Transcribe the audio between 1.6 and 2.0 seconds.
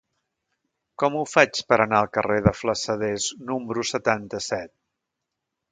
per anar